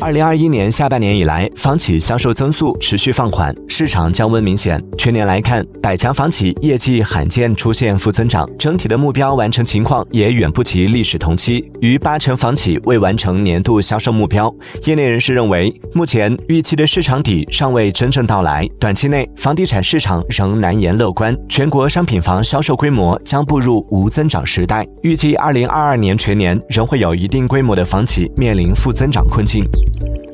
[0.00, 4.82] 二零二一年下半年以来，房企销售增速持续放缓，市场降温明显。
[4.98, 14.52] 全年来看，百强房企业绩罕见出现负增长，整体的目标完成情况也远不及历史同期，逾八成房企未完成年度销售目标。
[14.86, 24.84] 业内人士认为，目前预期的市场底尚未真正到来，短期内房地产市场仍难言乐观，全国商品房销售规模将步入无增长时代。
[25.02, 30.31] 预计二零二二年全年仍会有一定规模的房企面临负增长困境。